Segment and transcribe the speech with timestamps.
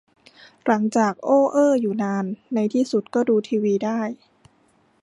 [0.65, 4.01] หลังจากโอ้เอ้อยู่นาน ในที่สุดก็ดูทีวีได้